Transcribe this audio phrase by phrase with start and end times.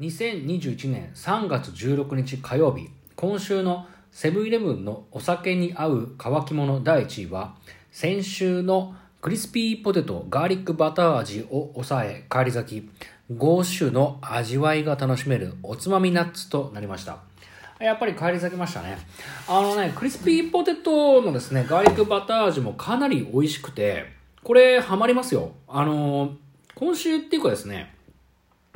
[0.00, 7.56] 2021年3月16日火曜日、今週のセブンイレブンのお酒に合う乾き物第1位は、
[7.90, 12.90] 先週のクリスピーポテトガーリックバター味を抑え、返り咲き、
[13.34, 17.18] 5種の味わいが楽しめるおつまみナッツとなりました。
[17.80, 18.98] やっぱり返り咲きましたね。
[19.48, 24.04] あのね、クリスピーポテトのですね、ガーリックバター味もかなり美味しくて、
[24.44, 25.54] これハマりますよ。
[25.66, 26.36] あの、
[26.76, 27.97] 今週っていうかですね、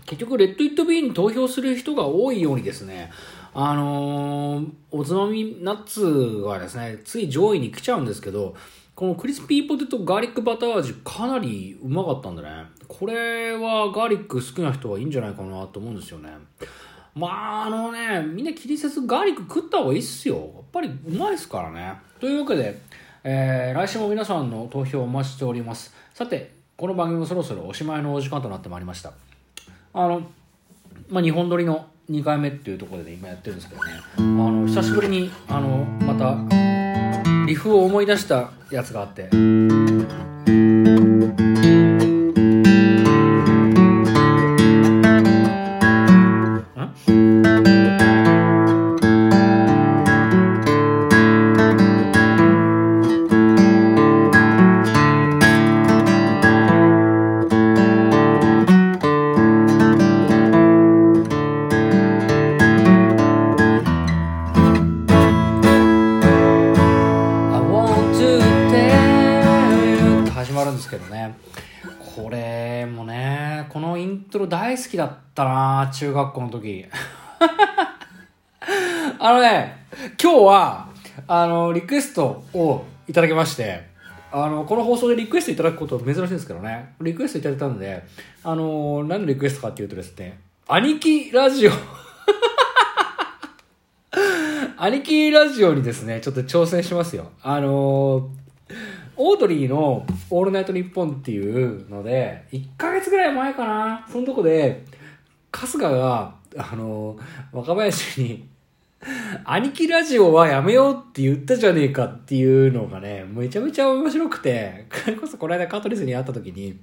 [0.07, 3.11] 結局、レッド・イット・ビーに投票する人が多いようにですね、
[3.55, 8.55] あのー、おつまみナッツがですね、つい上位に来ちゃうんですけど、
[8.95, 12.49] このクリスピーポテトガーリックバター味かなりうまかったんでね、
[12.89, 16.31] これはガーリック好きな人はいいんじゃないかなと思うんですよね。
[17.15, 20.37] まあ、あのね、みんな気にせずガーリック食った方がいいっすよ。
[20.37, 21.95] やっぱりうまいですからね。
[22.21, 22.81] というわけで、
[23.25, 25.95] えー、来週も皆さんの投票をお待ちしております。
[26.15, 29.32] さて、この番組もそろそろおしまいのお時間となってまいりました。
[29.95, 30.23] あの、
[31.09, 36.37] まあ、日本撮りの2回目っていうところで今やってるんですけどねあの久しぶりにあのまた
[37.47, 40.62] リフを思い出したやつがあって。
[74.77, 76.87] 好きだったな中学校の時。
[79.19, 79.87] あのね、
[80.23, 80.89] 今日は、
[81.27, 83.93] あの、リクエストをいただきまして、
[84.33, 88.03] あの、この放送でリクエストいただくこと珍しいんですけどね、リクエストいただいたんで、
[88.43, 91.73] あの、何のリクエストかっていうとですね、兄貴ラジオ
[94.79, 97.31] 兄貴ラジオにですね、ちょっと挑戦しますよ。
[97.43, 98.31] あの
[99.17, 104.85] オードリーの「オールナイトニッポン」っていうので、1ヶ月ぐらい前かな、そのとこで、
[105.53, 107.17] 春日が、あの、
[107.53, 108.49] 若林に、
[109.45, 116.79] 兄貴ラジオはやめようって言ったじゃねえかっていうのがね、めちゃめちゃ面白くて、それこそこの間カトリスに会った時に、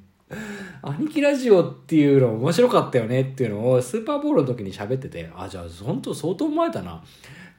[0.81, 7.03] 兄貴ラジオっていうの面白かったよねっていうのをスーパーボールの時に喋ってて、あ、じゃあ本当相当前だな。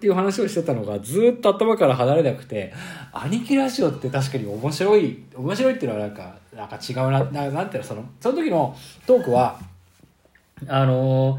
[0.01, 2.73] っていう話をしてたのがずっと頭から離れなくて、
[3.13, 8.75] 兄貴ラジオって確かに面白い、面白いっていうのはなんか、なんか違うな、ななんていうの、その、その時の
[9.07, 9.61] トークは、
[10.67, 11.39] あの、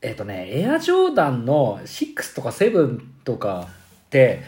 [0.00, 3.68] えっ、ー、とね、エアジョーダンの6とか7とか
[4.06, 4.42] って、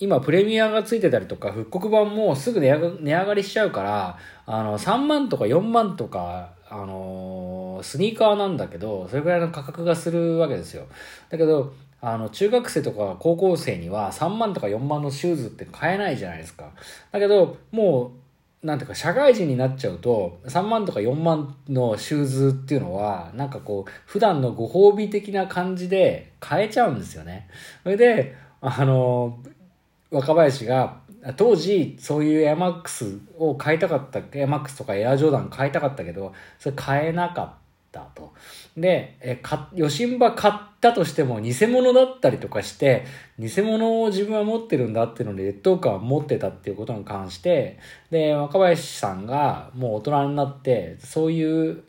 [0.00, 10.86] 今プレミアがついてたりとか、復刻版もすぐ値上がりしちゃうから、あの、3万とか4万とか、あのー、スニーカーなんだけど、それぐらいの価格がするわけですよ。
[11.30, 16.72] だけど、あの、中学生とか高校生には3万とか4万のシューズって買えないじゃないですか。
[17.10, 18.12] だけど、も
[18.62, 27.48] う、なんていうか、社会人になっちゃうと、3万とか4万のシューズっていうのは、なんかこう、普段のご褒美的な感じで買えちゃうんですよね。
[27.82, 29.38] それで、あの、
[30.10, 31.00] 若林が、
[31.36, 37.65] 当時、そういうエアマックスを買いたかった、エアマックスとかエアジョーダン買いたかったけど、それ買えなかった。
[38.00, 38.32] ったと。
[38.76, 43.04] で、え、か、ヨシンバ買ったとしても偽物だったりとかして、
[43.38, 47.78] 偽物を自分は持ってるんだっていうので劣等感を持ってたっていうことに関して、
[48.10, 51.82] で、若林さんがもう大人になって、そういう、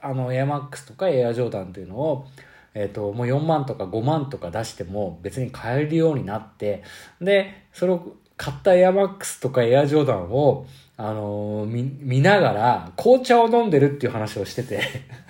[0.00, 2.26] あの、エアマックスとかエアジョーダンっていうのを、
[2.74, 6.82] えっ、ー、と、もう4万とか5万とか出しても別に買えるようになって、
[7.20, 10.66] で、それを買ったエアマックスとかエアジョーダンを、
[10.96, 14.80] あのー、見、ながら、紅茶を飲んでるっていう話をしてて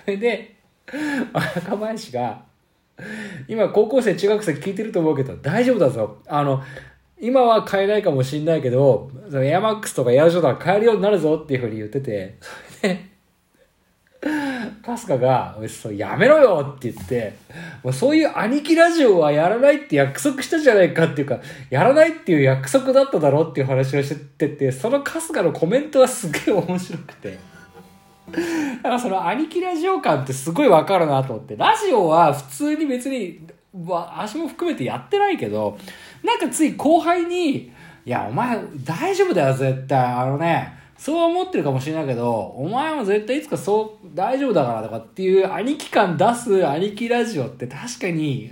[0.17, 0.55] で、
[1.33, 2.43] 若林が、
[3.47, 6.19] 今高校生、中学生聞いてると思うけど、大丈夫だぞ。
[6.27, 6.61] あの、
[7.19, 13.12] 今は買えないかもしんないけど、エアマックスとかエアジョーダン買えるようになるぞっていうふうに言ってて、それで、
[14.85, 17.37] 春日が、そうやめろよって言って、
[17.83, 27.39] もうそういう兄貴ラジオはやらないって約束したじゃないかっていうか、やらないっていう約束だっただろうっていう話をしてて、その春日のコメントはすげえ面白くて。
[28.33, 33.39] だからその兄貴ラジオ感ってすごいわかるなと思って、ラジオは普通に別に、
[33.85, 35.77] わ足も含めてやってないけど、
[36.23, 37.71] なんかつい後輩に、
[38.05, 39.97] いや、お前大丈夫だよ、絶対。
[39.97, 48.51] あのね、そう思ってるかもしれないけど、お前も絶対いつかそう大丈夫だからとかっていう兄貴感出す兄貴ラジオって確かに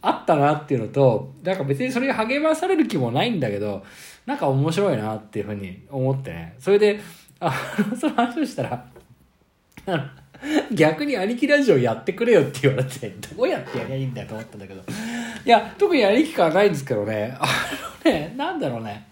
[0.00, 3.84] あったなっていうのと、なんか別にそれに励まされる気もないんだけど、
[4.26, 6.54] なんか面白いなっていうふうに思ってね。
[6.58, 7.00] それで、
[7.40, 7.52] あ
[7.98, 8.86] その話をしたら、
[10.72, 14.82] 逆に兄貴ラジオやってくれよって言われて、どうやってやりゃいいんだよと思ったんだけど。
[15.44, 17.46] いや、特に兄貴感はないんですけどね、あ
[18.04, 19.06] のね、なんだろうね、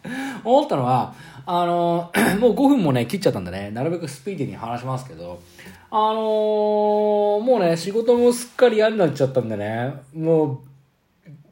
[0.44, 1.14] 思ったのは、
[1.46, 5.40] あの、 もう5分もね、切っちゃったんでね、なるべくスピーディーに話しますけど、
[5.90, 10.58] あのー、もうね、仕事もすっかり嫌になっちゃったんでね、もう、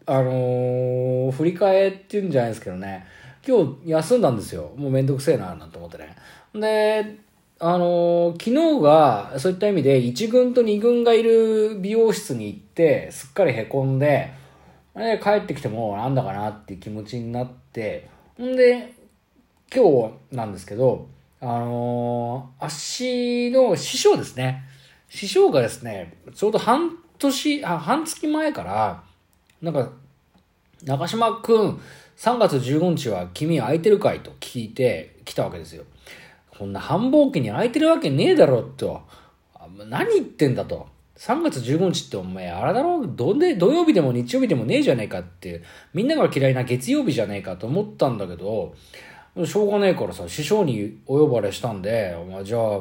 [0.07, 3.07] あのー、振り替えっていうんじゃないですけどね、
[3.47, 4.73] 今日休んだんですよ。
[4.77, 6.17] もうめんどくせえな、なんて思ってね。
[6.55, 7.19] で、
[7.59, 14.33] あのー、昨日が、そういった意味で、1軍と2軍がいる美容室に行って、すっかり凹んで、
[14.97, 18.09] で、帰ってきてもなんだかなっていう気持ちになって、
[18.41, 18.95] んで、
[19.73, 21.07] 今日なんですけど、
[21.41, 24.65] あのー、足の師匠ですね。
[25.09, 29.05] 師匠がですね、ちょうど半年、あ、半月前から、
[29.63, 29.93] なんか、
[30.85, 31.81] 中島くん、
[32.17, 35.85] 3月15日は君空いてるかいと聞いて来たわけですよ。
[36.59, 39.03] こんな繁忙期に空いてるわけねえだろと。
[39.89, 40.89] 何言ってんだと。
[41.17, 43.07] 3月15日ってお前、あれだろ？
[43.07, 45.63] どで、土曜日でも日曜日でもねえじゃねえかって、
[45.95, 48.75] みんなが嫌いな月曜日じゃねえかと思ったんだけど、
[49.45, 52.81] しょうがねえからさ、師匠にお呼ばれしたんで、お前じゃあ、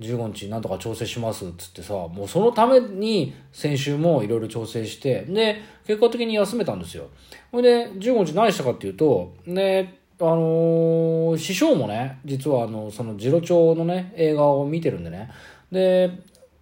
[0.00, 7.08] 15日なんとか調整しますっつってさ、もうそのために先週もいろいろ調整して、で、結果的に休めたんですよ。
[7.50, 15.30] ほいで、15日何したかっていうと、ね、あのー、師匠もね、実はあの、そのジロ町のね、映画を見てるんでね、
[15.72, 16.10] で、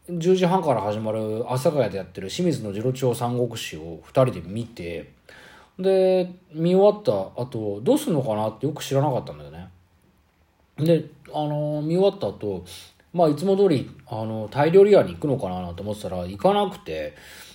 [0.09, 5.14] 10時半から始まる阿佐ヶ谷でやってる清水の次郎町三国志を2人で見て、
[5.79, 9.69] で、見終わった後、どうすんのかなってよく知らなかったんだよね。
[10.79, 12.65] で、あのー、見終わった後、
[13.13, 17.15] まあ、いつも通り、あの、タイ料理屋に行くのかなと思ってたら、行かなくて、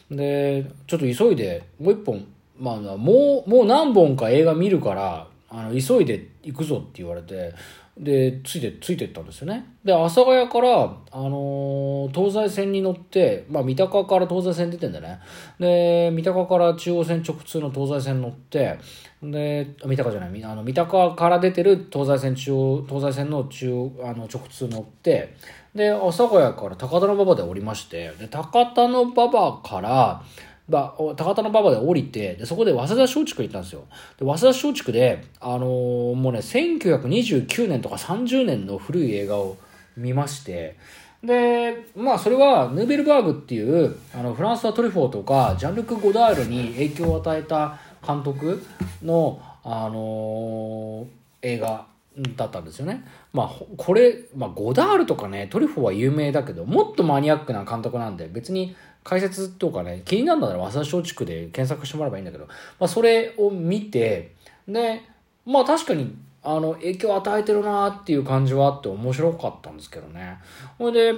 [0.09, 2.25] で、ちょっと急いで、もう一本、
[2.57, 7.53] まあ、もう、もう何本か映画見るから、あの、急いで行くぞって言われて、
[7.99, 9.65] で、ついて、ついてったんですよね。
[9.83, 10.69] で、阿佐ヶ谷から、
[11.11, 15.19] あのー、東西線に乗って、まあ、三鷹から東西線出てんだね。
[15.59, 18.79] で、三鷹から中央線直通の東西線乗って、
[19.21, 25.35] で、三鷹じゃない、あの、三鷹から出てる東西線中央、東西線の中あの、直通乗って、
[25.75, 30.23] で、阿佐ヶ谷から高田馬場で降りまして、で、高田馬場から、
[30.69, 33.83] ば、高田馬場で降りて、で、そこで早稲田松竹行ったんですよ。
[34.17, 39.57] で、早稲田松竹で、あのー、もうね、1929年とか30年の古い映画を
[39.97, 40.77] 見まして、
[41.23, 48.63] で、まあそれはヌーベルバーグっていう、あの、フランスはトリフォーとか、ジャンルク・ゴダールに影響を与えた監督
[49.03, 51.07] の、あのー、
[51.41, 51.87] 映画
[52.35, 53.05] だったんですよね。
[53.33, 64.35] まあ、これ、まあ、ゴダールとかね、トリフォーは有名だけど、もっとマニアックな監督なんで、別に解説とかね、気になるなら早稲田松竹で検索してもらえばいいんだけど、まあ、それを見て、
[64.67, 65.01] で、
[65.45, 70.37] まあ確かに、あの、影響を与えてるなっていう感じはあって面白かったんですけどね。
[70.77, 71.13] ほいで、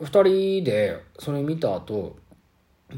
[0.00, 2.16] 二人でそれ見た後、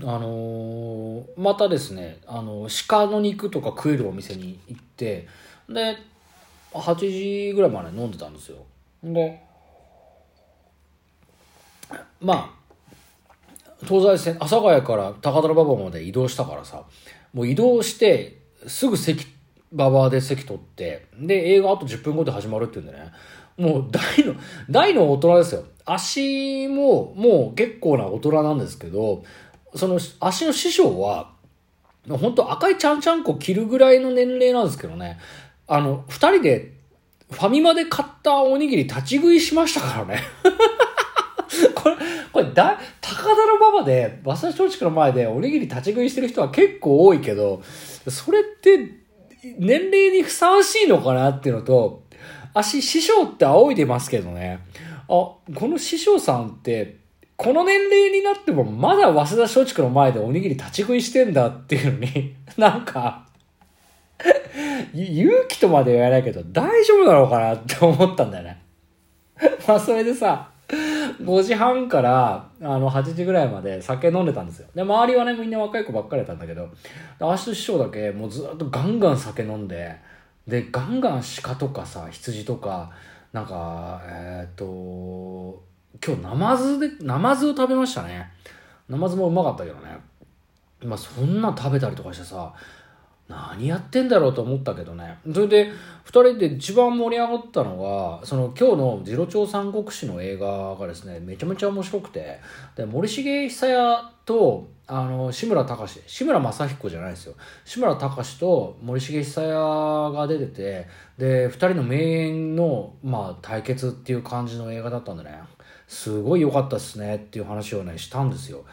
[0.00, 5.26] あのー、またですね、あの、鹿の肉とか食えるお店に行って、
[5.68, 5.96] で、
[6.72, 8.58] 8時ぐらいまで飲んでたんですよ。
[9.02, 9.42] で、
[12.20, 12.50] まあ、
[13.86, 16.84] 東西線、阿佐ヶ谷から高田馬場まで移動したからさ、
[17.32, 19.26] もう移動して、すぐ席、
[19.72, 23.12] 馬場で席取って、で、映画あと10分後で始まるっていうんでね、
[23.56, 24.34] もう大の、
[24.70, 25.64] 大の大人ですよ。
[25.84, 29.24] 足も、もう結構な大人なんですけど、
[29.74, 31.32] その足の師匠は、
[32.08, 35.18] 本当赤いちゃんちゃんこ着るぐらいの年齢なんですけどね、
[35.66, 36.72] あの、二人で
[37.32, 40.22] ファミマで買ったおにぎり立ち食いしましたからね。
[42.52, 47.62] だ、高田の馬場で、馬車松竹の前でおにぎり立ち食いしてる人は結構多いけど、
[48.08, 49.02] それって
[49.58, 52.04] 年齢にふさわしいのかなっていうのと、
[52.54, 54.60] 足、師匠って仰いでますけどね。
[55.02, 56.98] あ、この師匠さんって、
[57.36, 63.26] この年齢になってもまだ早稲田松竹の前でおにぎり立ち食いしてんだっていうのに、 なんか、
[64.94, 68.62] 勇気とまでは言わないけど、大丈夫なのかなって思ったんだよね。
[69.66, 70.51] まあ、それでさ、
[71.20, 74.68] 5時半から、あの、8時ぐらいまで酒飲んでたんですよ。
[74.74, 76.68] で、周りはね、みんな若い子ばっかりだったんだけど、
[77.20, 79.96] アシト師匠だけ、もうずっとガンガン酒飲んで、
[80.46, 82.90] で、ガンガン鹿とかさ、羊とか、
[83.32, 85.62] なんか、えっ、ー、と、
[86.04, 88.30] 今日、ナマズで、ナマズを食べましたね。
[88.88, 89.98] ナマズもうまかったけどね。
[90.84, 92.52] まあ、そんな食べたりとかしてさ、
[93.32, 95.18] 何やってんだろうと思ったけどね。
[95.32, 95.72] それで、
[96.04, 102.40] 二人で一番盛り上がったのが、その今日の次郎長三国志の映画がですね、めちゃめちゃ面白くて、
[102.76, 107.34] で、森重久彌と、あの、志村隆志村正彦じゃないですよ。
[107.64, 115.40] 志村隆と森重久彌が出てて、で、二人の名演の、まあ、対決っていう感じの映画だったんでね。
[115.88, 118.64] すごい良かったっすねっていう話をね、したんですよ。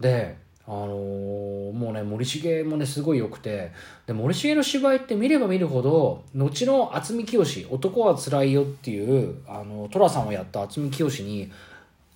[0.00, 0.36] で、
[0.68, 3.72] あのーもうね、森重もね、すごい良くて、
[4.06, 11.50] で、森重の芝居って見れば見るほど、後の渥美清、男は辛いよっていう、あの、寅さんをやった渥美清に、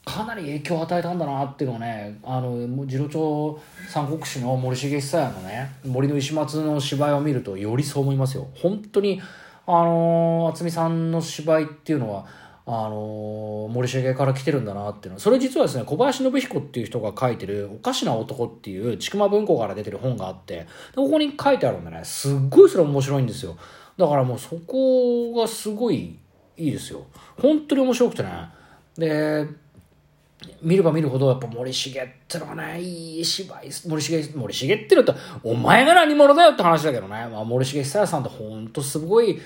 [0.04, 8.48] かなり影響を与えたんだなっていうのをね、あの、次郎長三国志の森重久彌のね、森の石松の芝居を見ると、よりそう思いますよ。
[8.54, 9.22] 本当に、
[9.66, 12.26] あの、渥美さんの芝居っていうのは、
[12.64, 15.20] あの森重から来てるんだなっていうの。
[15.20, 22.00] それ実はですね小林信彦っていう人が書いてる「おかしな男」っていう千曲文庫から出てる本があってここに書いてあるんでね。
[22.04, 23.56] すっごいそれ面白いんですよ。
[23.96, 26.18] だからもうそこがすごい
[26.56, 27.04] いいですよ。
[27.40, 28.30] 本当に面白くてね。
[28.96, 29.46] で
[30.60, 39.40] 見れば見るほどやっぱ森重ってのはねいい芝居森重森重ってのとお前が何者だよって話だけどね、まあ、森重久彌さんってほんとすごい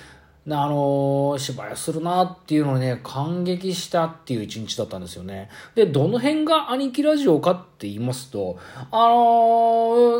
[0.48, 5.48] あの芝居するなっていうのにね感激したっていう一日だったんですよね。
[5.74, 8.58] でどの辺が兄貴ラジオかって言いますと
[8.90, 9.14] あの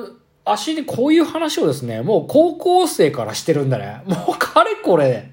[0.07, 4.03] ー足でこういう話をですね、もう高校生からしてるんだね。
[4.07, 5.33] もうかれこれ、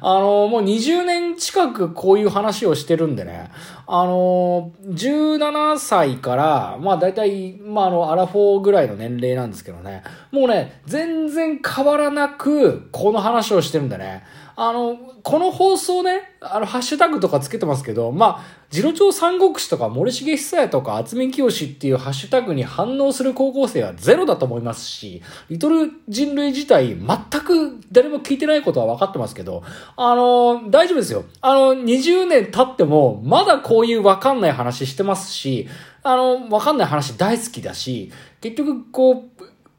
[0.00, 3.50] あの、もう20年近くこういう話をしてるんでね、
[3.86, 14.24] あの、17歳から、まあ大体、まああの、アラフォーぐらいの年齢なんですけどね、もうね、全然変わらなく、この話をしてるんでね、
[14.62, 29.62] あの、この放送ね、あの、ハッシュタグとかつけてますけど、まあ、次郎長三国志とか森重久彌とか渥美清っていうハッシュタグに反応する高校生はゼロだと思いますし、リトル人類自体全く誰も聞いてないことは分かってますけど、
[29.96, 31.24] あの、大丈夫ですよ。
[31.40, 35.68] あの、20年経っても、まだこういう分かんない話してますし、
[36.02, 39.28] あの、分かんない話大好きだし、結局こ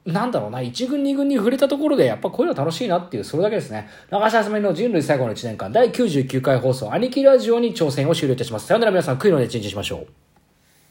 [0.05, 3.88] う、なんだろうな、1軍2軍に触れたところで、やっぱこういうの楽しいなっていう、それだけですね。
[4.09, 8.65] 長橋あさみの人類最後の1年間、第99回放送、兄貴ラジオに挑戦を終了いたします。
[8.65, 10.30] さよなら皆さん、悔いので一日しましょう。